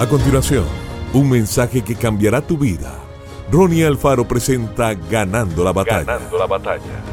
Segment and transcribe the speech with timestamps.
[0.00, 0.64] A continuación,
[1.12, 2.98] un mensaje que cambiará tu vida.
[3.52, 6.04] Ronnie Alfaro presenta Ganando la batalla.
[6.04, 7.04] Ganando la batalla.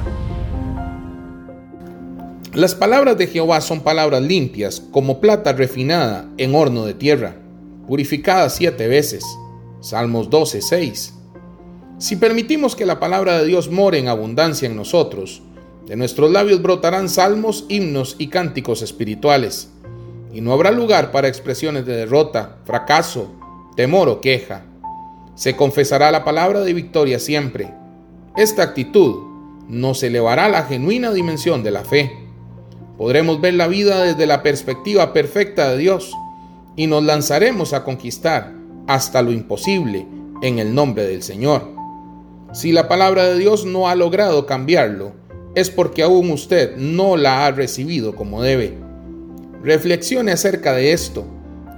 [2.53, 7.35] Las palabras de Jehová son palabras limpias, como plata refinada en horno de tierra,
[7.87, 9.25] purificada siete veces.
[9.81, 11.13] Salmos 12, 6.
[11.97, 15.41] Si permitimos que la palabra de Dios more en abundancia en nosotros,
[15.85, 19.71] de nuestros labios brotarán salmos, himnos y cánticos espirituales
[20.33, 23.31] y no habrá lugar para expresiones de derrota, fracaso,
[23.75, 24.65] temor o queja.
[25.35, 27.73] Se confesará la palabra de victoria siempre.
[28.35, 29.15] Esta actitud
[29.67, 32.11] nos elevará a la genuina dimensión de la fe.
[32.97, 36.11] Podremos ver la vida desde la perspectiva perfecta de Dios
[36.75, 38.53] y nos lanzaremos a conquistar
[38.87, 40.07] hasta lo imposible
[40.41, 41.69] en el nombre del Señor.
[42.53, 45.11] Si la palabra de Dios no ha logrado cambiarlo,
[45.53, 48.86] es porque aún usted no la ha recibido como debe.
[49.63, 51.25] Reflexione acerca de esto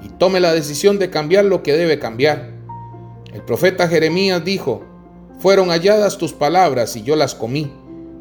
[0.03, 2.51] y tome la decisión de cambiar lo que debe cambiar.
[3.33, 4.83] El profeta Jeremías dijo,
[5.39, 7.71] fueron halladas tus palabras y yo las comí,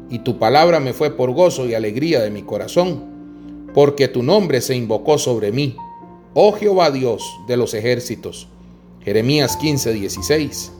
[0.09, 4.61] y tu palabra me fue por gozo y alegría de mi corazón, porque tu nombre
[4.61, 5.75] se invocó sobre mí,
[6.33, 8.47] oh Jehová Dios de los ejércitos.
[9.01, 10.71] Jeremías 15:16.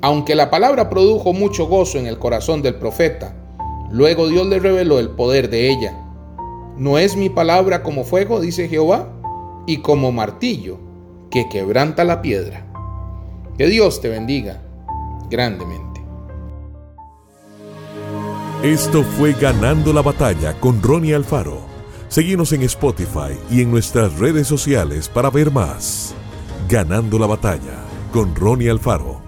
[0.00, 3.34] Aunque la palabra produjo mucho gozo en el corazón del profeta,
[3.90, 6.05] luego Dios le reveló el poder de ella
[6.76, 9.08] ¿No es mi palabra como fuego, dice Jehová,
[9.66, 10.78] y como martillo
[11.30, 12.66] que quebranta la piedra?
[13.56, 14.62] Que Dios te bendiga
[15.30, 16.02] grandemente.
[18.62, 21.60] Esto fue Ganando la Batalla con Ronnie Alfaro.
[22.08, 26.14] Seguimos en Spotify y en nuestras redes sociales para ver más.
[26.68, 29.25] Ganando la Batalla con Ronnie Alfaro.